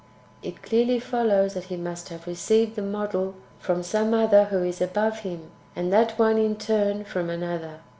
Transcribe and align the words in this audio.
It 0.41 0.63
clearly 0.63 0.99
follows 0.99 1.53
that 1.53 1.65
He 1.65 1.77
must 1.77 2.09
have 2.09 2.25
received 2.25 2.75
the 2.75 2.81
model 2.81 3.35
from 3.59 3.83
some 3.83 4.15
other 4.15 4.39
one 4.45 4.49
who 4.49 4.63
is 4.63 4.81
above 4.81 5.19
Him, 5.19 5.51
and 5.75 5.93
that 5.93 6.17
one, 6.17 6.39
in 6.39 6.55
turn, 6.55 7.03
from 7.03 7.29
another. 7.29 7.81